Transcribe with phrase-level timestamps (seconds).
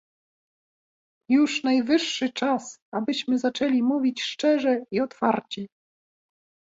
[1.29, 5.65] Już najwyższy czas, abyśmy zaczęli mówić szczerze i otwarcie